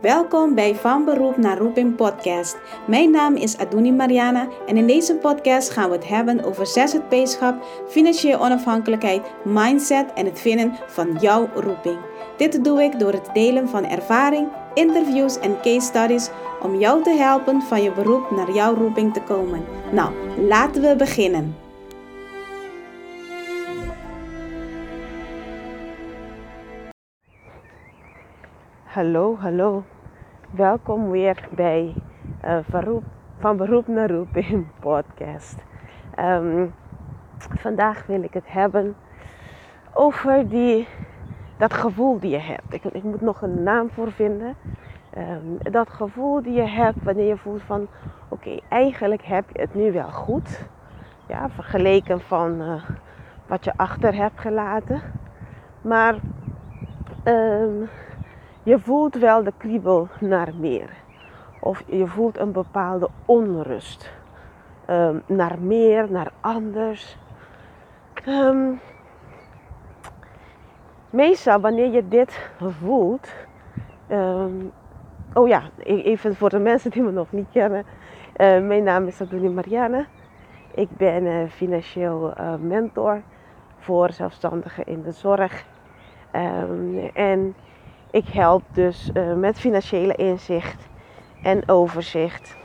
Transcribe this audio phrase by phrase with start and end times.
[0.00, 2.58] Welkom bij Van Beroep naar Roeping podcast.
[2.86, 7.64] Mijn naam is Aduni Mariana en in deze podcast gaan we het hebben over ZZP-schap,
[7.88, 11.98] financiële onafhankelijkheid, mindset en het vinden van jouw roeping.
[12.36, 16.30] Dit doe ik door het delen van ervaring, interviews en case studies
[16.62, 19.64] om jou te helpen van je beroep naar jouw roeping te komen.
[19.92, 20.12] Nou,
[20.48, 21.69] laten we beginnen.
[28.90, 29.84] Hallo, hallo.
[30.50, 31.94] Welkom weer bij
[32.44, 32.58] uh,
[33.38, 35.64] Van Beroep naar Roeping podcast.
[36.18, 36.74] Um,
[37.38, 38.96] vandaag wil ik het hebben
[39.92, 40.88] over die,
[41.58, 42.74] dat gevoel die je hebt.
[42.74, 44.56] Ik, ik moet nog een naam voor vinden.
[45.18, 47.88] Um, dat gevoel die je hebt wanneer je voelt van...
[48.28, 50.68] Oké, eigenlijk heb je het nu wel goed.
[51.26, 52.82] Ja, vergeleken van uh,
[53.46, 55.00] wat je achter hebt gelaten.
[55.80, 56.14] Maar...
[57.24, 57.88] Um,
[58.62, 60.90] je voelt wel de kriebel naar meer.
[61.60, 64.12] Of je voelt een bepaalde onrust.
[64.90, 67.18] Um, naar meer, naar anders.
[68.28, 68.80] Um,
[71.10, 73.32] meestal wanneer je dit voelt.
[74.10, 74.72] Um,
[75.34, 77.84] oh ja, e-, even voor de mensen die me nog niet kennen.
[78.36, 80.06] Uh, mijn naam is Adoni Marianne.
[80.74, 83.22] Ik ben uh, financieel uh, mentor
[83.78, 85.64] voor zelfstandigen in de zorg.
[87.14, 87.54] en
[88.10, 90.88] ik help dus uh, met financiële inzicht
[91.42, 92.56] en overzicht,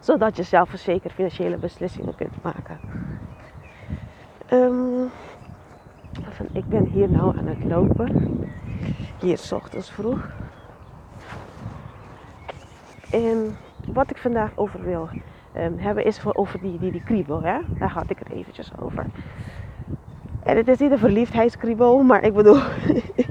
[0.00, 2.78] zodat je zelfverzekerd financiële beslissingen kunt maken.
[4.52, 5.10] Um,
[6.52, 8.40] ik ben hier nou aan het lopen,
[9.20, 10.30] hier s ochtends vroeg.
[13.10, 13.56] En
[13.92, 15.08] wat ik vandaag over wil
[15.56, 17.42] um, hebben is over die, die, die kriebel.
[17.42, 17.58] Hè?
[17.78, 19.06] Daar had ik het eventjes over.
[20.42, 22.60] En het is niet een verliefdheidskriebel, maar ik bedoel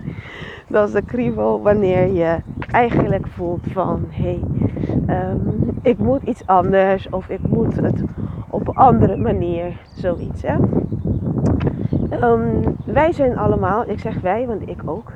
[0.74, 2.38] Dat is de kriebel wanneer je
[2.72, 4.40] eigenlijk voelt van hé,
[5.06, 8.04] hey, um, ik moet iets anders of ik moet het
[8.50, 10.42] op een andere manier, zoiets.
[10.42, 10.56] Hè?
[12.22, 15.12] Um, wij zijn allemaal, ik zeg wij, want ik ook.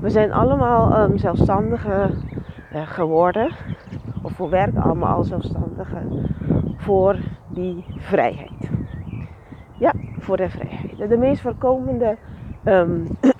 [0.00, 2.10] We zijn allemaal um, zelfstandigen
[2.74, 3.50] uh, geworden.
[4.22, 6.26] Of we werken allemaal als zelfstandigen
[6.76, 7.16] voor
[7.48, 8.70] die vrijheid.
[9.78, 11.08] Ja, voor de vrijheid.
[11.08, 12.16] De meest voorkomende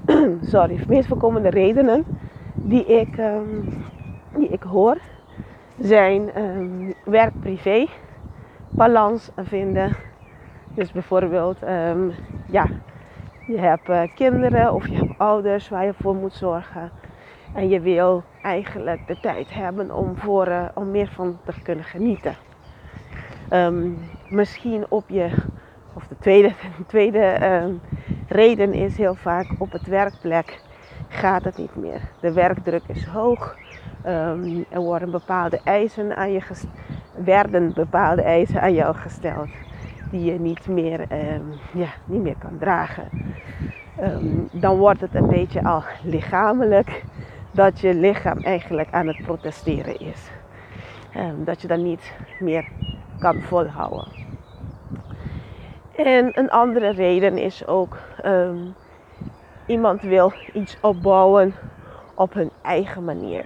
[0.52, 2.04] sorry, de meest voorkomende redenen
[2.62, 3.68] die ik, um,
[4.36, 4.96] die ik hoor
[5.78, 7.86] zijn um, werk-privé,
[8.70, 9.96] balans vinden.
[10.74, 11.58] Dus bijvoorbeeld,
[12.46, 12.66] ja,
[13.46, 16.90] je hebt uh, kinderen of je hebt ouders waar je voor moet zorgen.
[17.54, 21.84] En je wil eigenlijk de tijd hebben om, voor, uh, om meer van te kunnen
[21.84, 22.34] genieten.
[24.28, 25.30] misschien op je,
[25.94, 26.52] of de tweede,
[26.86, 27.38] tweede
[28.28, 30.60] reden is heel vaak op het werkplek
[31.08, 32.00] gaat het niet meer.
[32.20, 33.56] De werkdruk is hoog.
[34.06, 36.40] Um, er worden bepaalde eisen aan je
[37.14, 39.48] werden bepaalde eisen aan jou gesteld
[40.10, 43.08] die je niet meer, um, ja, niet meer kan dragen.
[44.00, 47.04] Um, dan wordt het een beetje al lichamelijk
[47.50, 50.30] dat je lichaam eigenlijk aan het protesteren is.
[51.44, 52.68] dat je dan niet meer
[53.18, 54.25] kan volhouden.
[55.96, 58.74] En een andere reden is ook um,
[59.66, 61.54] iemand wil iets opbouwen
[62.14, 63.44] op hun eigen manier.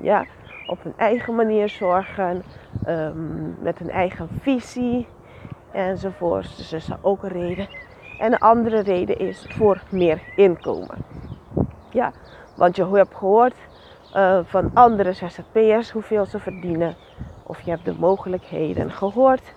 [0.00, 0.24] Ja,
[0.66, 2.42] op hun eigen manier zorgen,
[2.88, 5.06] um, met hun eigen visie
[5.72, 6.56] enzovoort.
[6.56, 7.68] Dus dat is ook een reden.
[8.18, 11.04] En een andere reden is voor meer inkomen.
[11.90, 12.12] Ja,
[12.54, 13.54] want je hebt gehoord
[14.14, 16.96] uh, van andere ZZP'ers hoeveel ze verdienen.
[17.42, 19.54] Of je hebt de mogelijkheden gehoord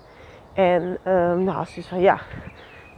[0.54, 2.20] en um, nou, ze is van ja,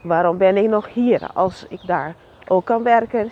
[0.02, 2.16] waarom ben ik nog hier als ik daar
[2.47, 3.31] ook kan werken?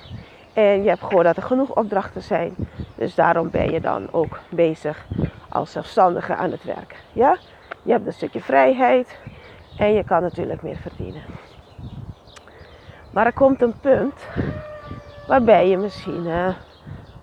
[0.54, 2.56] En je hebt gehoord dat er genoeg opdrachten zijn.
[2.96, 5.06] Dus daarom ben je dan ook bezig
[5.50, 6.96] als zelfstandige aan het werk.
[7.14, 7.38] Ja?
[7.84, 9.20] Je hebt een stukje vrijheid
[9.78, 11.22] en je kan natuurlijk meer verdienen.
[13.12, 14.28] Maar er komt een punt
[15.28, 16.56] waarbij je misschien uh,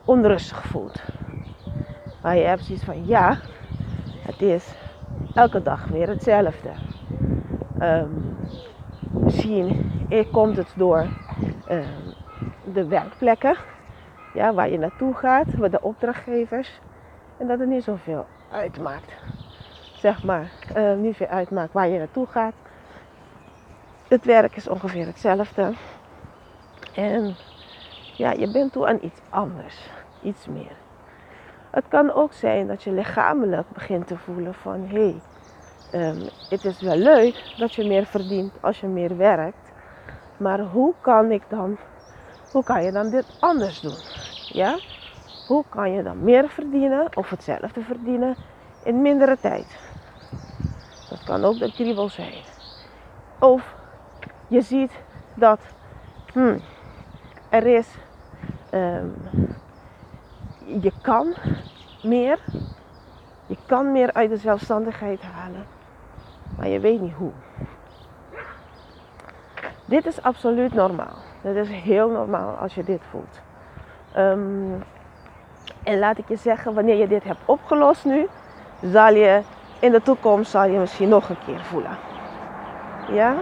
[0.05, 1.03] onrustig voelt.
[2.23, 3.39] Maar je hebt zoiets van ja,
[4.23, 4.75] het is
[5.39, 6.71] elke dag weer hetzelfde.
[7.83, 8.37] Um,
[9.11, 9.91] misschien
[10.33, 11.07] komt het door
[11.71, 12.15] um,
[12.73, 13.57] de werkplekken
[14.35, 16.81] ja, waar je naartoe gaat, met de opdrachtgevers.
[17.37, 19.13] En dat het niet zoveel uitmaakt.
[19.95, 22.55] Zeg maar, uh, niet veel uitmaakt waar je naartoe gaat.
[24.09, 25.73] Het werk is ongeveer hetzelfde.
[26.95, 27.35] En
[28.17, 29.91] ja, je bent toe aan iets anders,
[30.23, 30.88] iets meer.
[31.71, 35.21] Het kan ook zijn dat je lichamelijk begint te voelen van hé,
[35.91, 39.73] hey, um, het is wel leuk dat je meer verdient als je meer werkt.
[40.37, 41.77] Maar hoe kan ik dan,
[42.51, 43.97] hoe kan je dan dit anders doen?
[44.47, 44.79] Ja?
[45.49, 48.37] hoe kan je dan meer verdienen of hetzelfde verdienen
[48.83, 49.79] in mindere tijd?
[51.09, 52.35] Dat kan ook de kriebel zijn.
[53.39, 53.75] Of
[54.49, 54.93] je ziet
[55.35, 55.61] dat
[56.33, 56.61] hmm,
[57.49, 57.95] er is,
[58.71, 59.15] um,
[60.81, 61.35] je kan
[62.03, 62.39] meer,
[63.47, 65.67] je kan meer uit de zelfstandigheid halen,
[66.57, 67.33] maar je weet niet hoe.
[69.85, 71.17] Dit is absoluut normaal.
[71.41, 73.41] Het is heel normaal als je dit voelt.
[74.17, 74.83] Um,
[75.83, 78.27] en laat ik je zeggen, wanneer je dit hebt opgelost nu,
[78.83, 79.43] zal je
[79.81, 81.97] in de toekomst zal je misschien nog een keer voelen.
[83.13, 83.35] Ja?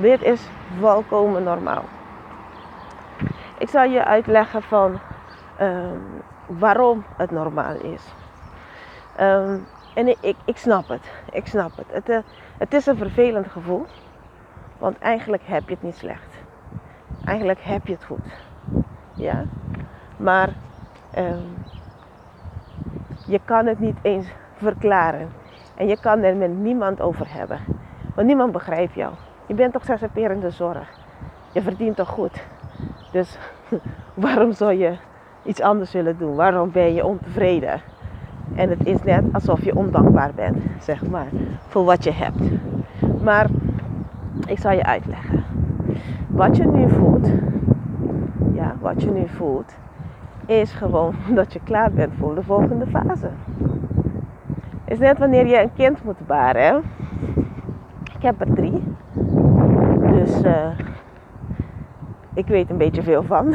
[0.00, 0.48] Dit is
[0.80, 1.84] volkomen normaal.
[3.64, 4.98] Ik zal je uitleggen van
[5.60, 8.14] um, waarom het normaal is.
[9.20, 11.12] Um, en ik, ik, snap het.
[11.32, 11.86] Ik snap het.
[11.90, 12.18] Het, uh,
[12.58, 13.86] het is een vervelend gevoel.
[14.78, 16.34] Want eigenlijk heb je het niet slecht.
[17.24, 18.26] Eigenlijk heb je het goed.
[19.14, 19.44] Ja?
[20.16, 20.48] Maar
[21.18, 21.56] um,
[23.26, 25.32] je kan het niet eens verklaren.
[25.74, 27.60] En je kan er met niemand over hebben.
[28.14, 29.12] Want niemand begrijpt jou.
[29.46, 30.88] Je bent toch zzp'er zorg.
[31.52, 32.44] Je verdient toch goed.
[33.14, 33.38] Dus
[34.14, 34.96] waarom zou je
[35.42, 36.34] iets anders willen doen?
[36.34, 37.80] Waarom ben je ontevreden?
[38.54, 41.26] En het is net alsof je ondankbaar bent, zeg maar,
[41.66, 42.40] voor wat je hebt.
[43.22, 43.46] Maar
[44.46, 45.44] ik zal je uitleggen.
[46.28, 47.28] Wat je nu voelt,
[48.52, 49.74] ja, wat je nu voelt,
[50.46, 53.28] is gewoon dat je klaar bent voor de volgende fase.
[54.84, 56.82] Is net wanneer je een kind moet baren.
[58.16, 58.82] Ik heb er drie.
[60.10, 60.68] Dus uh,
[62.34, 63.54] ik weet een beetje veel van.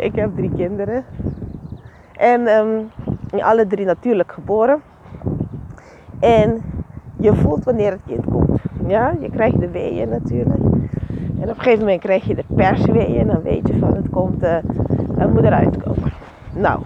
[0.00, 1.04] ik heb drie kinderen.
[2.16, 2.90] En um,
[3.40, 4.82] alle drie natuurlijk geboren.
[6.20, 6.62] En
[7.16, 8.60] je voelt wanneer het kind komt.
[8.86, 10.62] Ja, je krijgt de weeën natuurlijk.
[11.40, 13.20] En op een gegeven moment krijg je de persweeën.
[13.20, 14.56] En dan weet je van het komt, uh,
[15.32, 16.12] moet eruit komen.
[16.54, 16.82] Nou,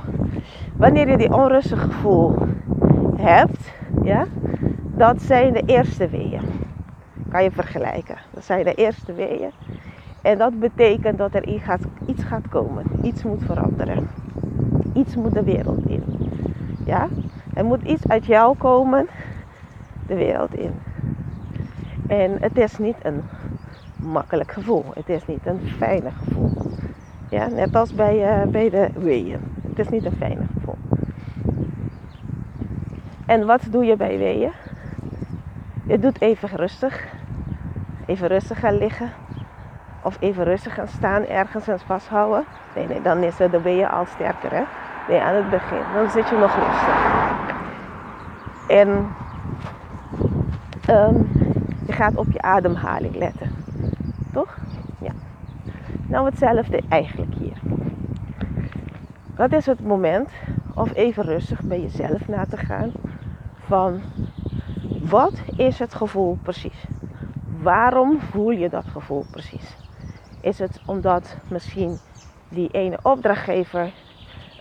[0.77, 2.35] wanneer je die onrustige gevoel
[3.17, 4.27] hebt, ja,
[4.97, 6.41] dat zijn de eerste weeën.
[7.29, 8.17] Kan je vergelijken.
[8.31, 9.51] Dat zijn de eerste weeën.
[10.23, 12.85] En dat betekent dat er iets gaat, komen.
[13.03, 14.09] Iets moet veranderen.
[14.95, 16.05] Iets moet de wereld in.
[16.85, 17.09] Ja?
[17.55, 19.09] Er moet iets uit jou komen,
[20.07, 20.73] de wereld in.
[22.07, 23.23] En het is niet een
[23.97, 24.85] makkelijk gevoel.
[24.95, 26.51] Het is niet een fijne gevoel.
[27.29, 29.41] Ja, net als bij, uh, bij de weeën.
[29.69, 30.77] Het is niet een fijne gevoel.
[33.27, 34.53] En wat doe je bij weeën?
[35.87, 37.07] Je doet even rustig.
[38.07, 39.11] Even rustig gaan liggen.
[40.03, 42.45] Of even rustig gaan staan ergens en vasthouden.
[42.75, 44.51] Nee, nee, dan is de weeën al sterker.
[44.51, 44.63] Hè?
[45.09, 45.83] Nee, aan het begin.
[45.95, 47.21] Dan zit je nog rustig.
[48.69, 48.89] En
[50.91, 51.31] um,
[51.87, 53.51] je gaat op je ademhaling letten.
[54.33, 54.57] Toch?
[54.99, 55.13] Ja.
[56.07, 57.57] Nou, hetzelfde eigenlijk hier.
[59.35, 60.31] Dat is het moment
[60.75, 62.93] of even rustig bij jezelf na te gaan
[63.67, 64.01] van
[65.01, 66.85] wat is het gevoel precies?
[67.61, 69.82] Waarom voel je dat gevoel precies?
[70.43, 71.99] Is het omdat misschien
[72.49, 73.93] die ene opdrachtgever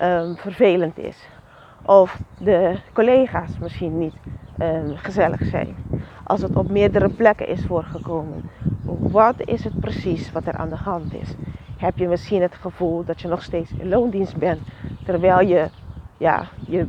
[0.01, 1.27] um, vervelend is?
[1.85, 4.13] Of de collega's misschien niet
[4.59, 5.75] um, gezellig zijn?
[6.23, 8.49] Als het op meerdere plekken is voorgekomen.
[9.11, 11.35] Wat is het precies wat er aan de hand is?
[11.77, 14.61] Heb je misschien het gevoel dat je nog steeds in loondienst bent,
[15.03, 15.69] terwijl je,
[16.17, 16.88] ja, je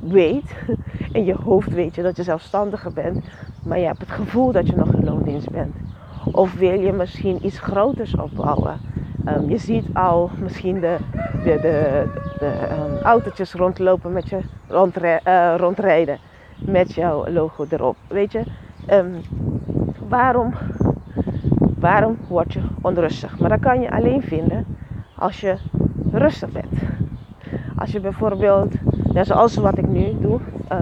[0.00, 0.56] weet,
[1.12, 3.24] in je hoofd weet je dat je zelfstandiger bent,
[3.62, 5.91] maar je hebt het gevoel dat je nog in loondienst bent?
[6.30, 8.80] Of wil je misschien iets groters opbouwen?
[9.28, 10.96] Um, je ziet al misschien de,
[11.44, 12.06] de, de,
[12.38, 14.38] de um, autootjes rondlopen met je
[14.68, 16.18] rondre uh, rondrijden
[16.58, 17.96] met jouw logo erop.
[18.08, 18.42] Weet je,
[18.90, 19.20] um,
[20.08, 20.54] waarom
[21.82, 23.38] Waarom word je onrustig?
[23.38, 24.66] Maar dat kan je alleen vinden
[25.14, 25.56] als je
[26.12, 26.72] rustig bent.
[27.76, 28.74] Als je bijvoorbeeld,
[29.12, 30.40] net zoals wat ik nu doe,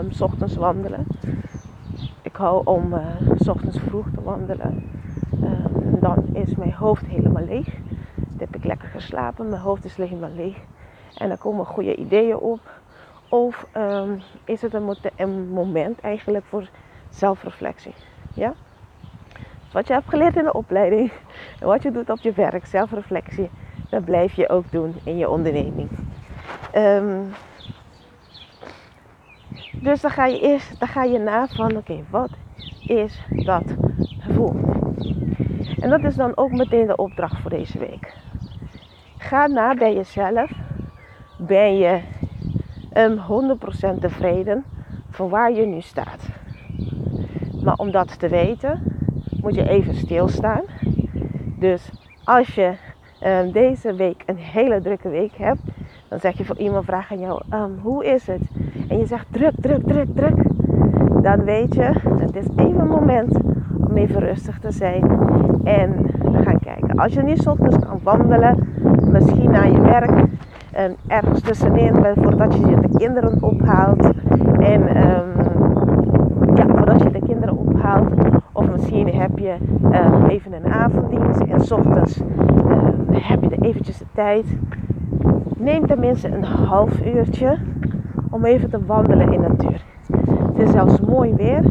[0.09, 1.07] s ochtends wandelen.
[2.23, 2.99] Ik hou om uh,
[3.37, 4.85] s ochtends vroeg te wandelen.
[6.01, 7.67] Dan is mijn hoofd helemaal leeg.
[8.15, 10.57] Dan heb ik lekker geslapen, mijn hoofd is helemaal leeg.
[11.17, 12.61] En dan komen goede ideeën op.
[13.29, 16.69] Of um, is het een, een moment eigenlijk voor
[17.09, 17.95] zelfreflectie.
[18.35, 18.55] Ja?
[19.73, 21.13] wat je hebt geleerd in de opleiding
[21.61, 23.51] en wat je doet op je werk, zelfreflectie,
[23.91, 25.89] dat blijf je ook doen in je onderneming.
[26.75, 27.33] Um,
[29.73, 32.31] dus dan ga je eerst dan ga je na van oké, wat
[32.87, 33.65] is dat
[34.19, 34.80] gevoel?
[35.81, 38.17] En dat is dan ook meteen de opdracht voor deze week.
[39.19, 40.51] Ga na bij jezelf.
[41.39, 42.01] Ben je
[42.97, 43.19] um,
[43.97, 44.65] 100% tevreden
[45.11, 46.29] van waar je nu staat?
[47.63, 48.83] Maar om dat te weten,
[49.41, 50.63] moet je even stilstaan.
[51.59, 51.91] Dus
[52.25, 52.73] als je
[53.21, 55.61] ehm, deze week een hele drukke week hebt,
[56.09, 58.41] dan zeg je voor iemand vraagt aan jou, um, hoe is het?
[58.89, 60.43] En je zegt druk, druk, druk, druk.
[61.23, 63.39] Dan weet je, het is even een moment
[63.91, 65.03] om even rustig te zijn
[65.65, 66.99] en te gaan kijken.
[66.99, 68.69] Als je niet ochtends kan wandelen,
[69.11, 70.29] misschien naar je werk,
[70.73, 74.11] en ergens tussenin, voordat je de kinderen ophaalt.
[74.59, 75.29] En um,
[76.55, 78.15] ja, voordat je de kinderen ophaalt.
[78.53, 79.57] Of misschien heb je
[79.91, 82.27] uh, even een avonddienst en ochtends uh,
[83.11, 84.47] heb je er eventjes de tijd.
[85.57, 87.57] Neem tenminste een half uurtje
[88.31, 89.83] om even te wandelen in de natuur.
[90.53, 91.63] Het is zelfs mooi weer.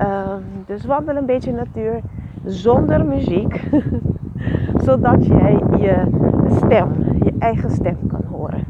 [0.00, 0.34] Uh,
[0.66, 2.00] dus wandel een beetje natuur
[2.44, 3.68] zonder muziek.
[4.84, 6.06] Zodat jij je
[6.56, 8.64] stem, je eigen stem kan horen.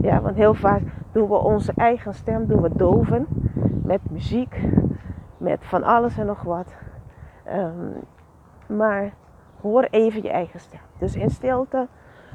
[0.00, 0.82] Ja, want heel vaak
[1.12, 3.26] doen we onze eigen stem doen we doven
[3.82, 4.60] met muziek,
[5.36, 6.74] met van alles en nog wat.
[7.56, 7.92] Um,
[8.76, 9.12] maar
[9.60, 10.80] hoor even je eigen stem.
[10.98, 11.86] Dus in stilte,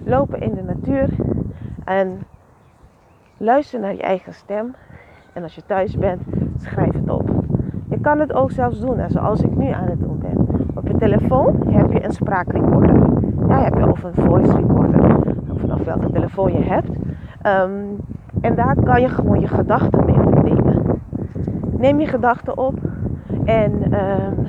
[0.04, 1.10] lopen in de natuur
[1.86, 2.22] en
[3.38, 4.76] luister naar je eigen stem.
[5.34, 6.22] En als je thuis bent,
[6.56, 7.41] schrijf het op.
[8.01, 10.48] Je kan het ook zelfs doen, zoals ik nu aan het doen ben.
[10.74, 12.96] Op je telefoon heb je een spraakrecorder.
[13.48, 15.15] Ja, heb je of een voice recorder.
[15.50, 16.89] Of vanaf welke telefoon je hebt.
[16.89, 17.98] Um,
[18.41, 20.81] en daar kan je gewoon je gedachten mee opnemen.
[21.77, 22.74] Neem je gedachten op
[23.43, 24.46] en, um,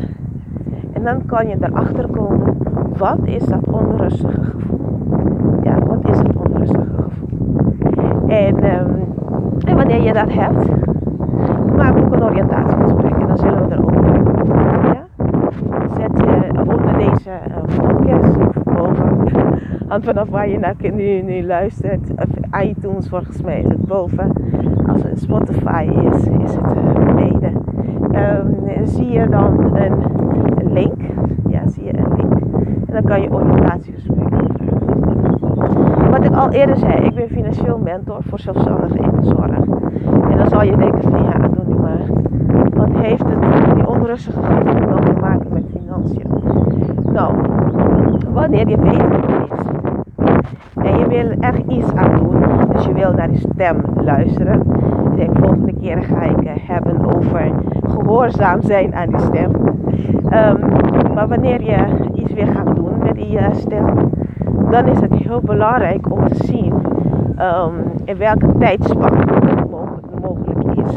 [0.92, 2.56] en dan kan je erachter komen.
[2.96, 4.80] Wat is dat onrustige gevoel?
[5.62, 8.28] Ja, wat is het onrustige gevoel?
[8.28, 9.14] En, um,
[9.64, 10.66] en wanneer je dat hebt,
[11.76, 14.34] maak ook een oriëntatiegesprek en dan zullen we erover hebben.
[14.82, 15.06] Ja?
[15.96, 19.28] Zet je onder deze uh, podcast of boven,
[19.88, 20.74] hand vanaf waar je naar
[21.24, 22.10] nu, luistert,
[22.62, 24.32] iTunes volgens mij is het boven.
[24.86, 27.64] Als het Spotify is, is het uh, beneden.
[28.14, 29.92] Um, zie je dan een,
[30.56, 31.00] een, link.
[31.48, 32.32] Ja, zie je een link.
[32.86, 36.10] En dan kan je oriëntatiegesprekken vragen.
[36.10, 39.56] Wat ik al eerder zei, ik ben financieel mentor voor zelfstandigen in zorg.
[40.30, 42.00] En dan zal je denken van ja, doe nu maar.
[42.82, 46.26] Wat heeft het, die onrustige gevoel dan te maken met financiën?
[47.12, 47.34] Nou,
[48.32, 50.86] wanneer je weet wat het.
[50.86, 52.42] En je wil er iets aan doen.
[52.72, 54.60] Dus je wil naar die stem luisteren.
[55.10, 57.50] Ik denk volgende keer ga ik uh, hebben over
[57.88, 59.50] gehoorzaam zijn aan die stem.
[60.32, 60.58] Um,
[61.14, 63.84] maar wanneer je iets weer gaat doen met die uh, stem,
[64.70, 66.74] dan is het heel belangrijk om te zien
[67.38, 67.72] um,
[68.04, 69.70] in welke tijdspan het
[70.20, 70.96] mogelijk is.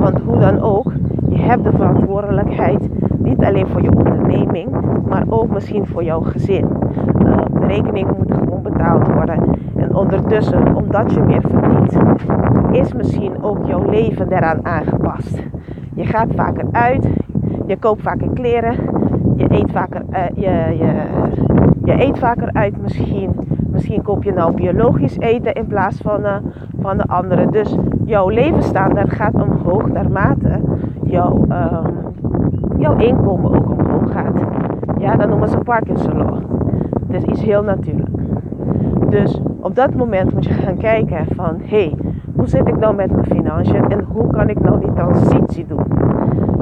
[0.00, 0.92] Want hoe dan ook,
[1.34, 2.88] je hebt de verantwoordelijkheid
[3.18, 4.68] niet alleen voor je onderneming,
[5.08, 6.66] maar ook misschien voor jouw gezin.
[7.26, 9.38] Uh, de rekeningen moeten gewoon betaald worden.
[9.76, 11.96] En ondertussen, omdat je meer verdient,
[12.72, 15.42] is misschien ook jouw leven eraan aangepast.
[15.94, 17.08] Je gaat vaker uit,
[17.66, 18.74] je koopt vaker kleren,
[19.36, 20.92] je eet vaker, uh, je, je,
[21.84, 23.30] je eet vaker uit misschien.
[23.70, 26.36] Misschien koop je nou biologisch eten in plaats van, uh,
[26.80, 27.50] van de andere.
[27.50, 30.60] Dus jouw levensstandaard gaat omhoog naarmate
[31.14, 34.36] jouw, um, jouw inkomen ook omhoog gaat.
[34.98, 36.38] Ja, dat noemen ze Parkinson law.
[37.06, 38.08] Het is iets heel natuurlijk.
[39.08, 41.94] Dus op dat moment moet je gaan kijken van hé, hey,
[42.36, 45.86] hoe zit ik nou met mijn financiën en hoe kan ik nou die transitie doen?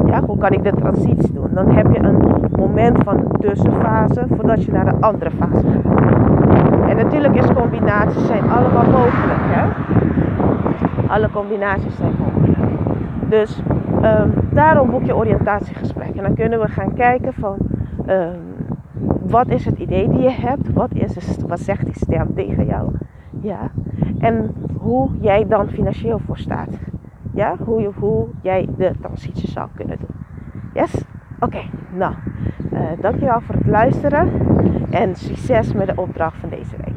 [0.06, 1.48] Ja, hoe kan ik de transitie doen?
[1.54, 2.18] Dan heb je een
[2.58, 6.88] moment van tussenfase voordat je naar de andere fase gaat.
[6.88, 9.40] En natuurlijk is combinaties zijn allemaal mogelijk.
[9.40, 9.68] Hè?
[11.06, 12.58] Alle combinaties zijn mogelijk.
[13.28, 13.62] Dus
[14.02, 16.14] um, daarom boek je oriëntatiegesprek.
[16.16, 17.56] En dan kunnen we gaan kijken van
[18.08, 18.52] um,
[19.20, 20.72] wat is het idee die je hebt?
[20.72, 22.92] Wat, is wat zegt die stem tegen jou?
[23.40, 23.70] Ja.
[24.18, 26.68] En hoe jij dan financieel voor staat.
[27.34, 30.16] Ja, hoe, jij de transitie zou kunnen doen.
[30.74, 31.04] Yes?
[31.40, 31.60] Oké,
[31.92, 32.14] nou.
[32.72, 34.28] Uh, dankjewel voor het luisteren.
[34.90, 36.91] En succes met de opdracht van deze week.